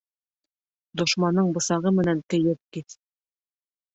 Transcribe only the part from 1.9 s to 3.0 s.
менән кейеҙ киҫ.